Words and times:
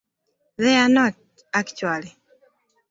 They're 0.57 0.89
not, 0.89 1.13
actually. 1.53 2.17